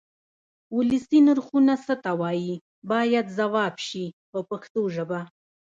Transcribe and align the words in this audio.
ولسي 0.75 1.19
نرخونه 1.25 1.73
څه 1.85 1.93
ته 2.03 2.11
وایي 2.21 2.53
باید 2.91 3.25
ځواب 3.37 3.75
شي 3.87 4.05
په 4.31 4.39
پښتو 4.49 4.81
ژبه. 4.95 5.19